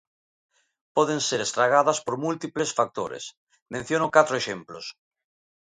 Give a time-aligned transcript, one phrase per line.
[0.95, 3.23] Poden ser estragadas por múltiples factores;
[3.77, 4.85] menciono catro exemplos.